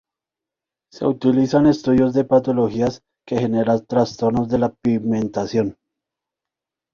Se 0.91 1.05
utiliza 1.05 1.59
en 1.59 1.65
el 1.65 1.71
estudio 1.73 2.11
de 2.11 2.23
patologías 2.23 3.03
que 3.23 3.37
generan 3.37 3.85
trastornos 3.85 4.49
de 4.49 4.57
la 4.57 4.73
pigmentación. 4.73 5.77